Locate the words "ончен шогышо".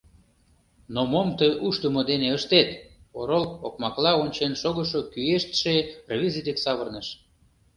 4.23-4.99